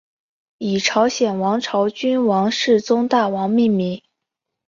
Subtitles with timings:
[0.57, 4.01] 以朝鲜王朝君王世宗大王命名。